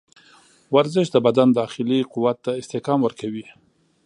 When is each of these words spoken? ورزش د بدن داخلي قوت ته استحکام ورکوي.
ورزش 0.75 1.07
د 1.11 1.17
بدن 1.25 1.49
داخلي 1.59 1.99
قوت 2.13 2.37
ته 2.45 2.51
استحکام 2.61 2.99
ورکوي. 3.03 3.45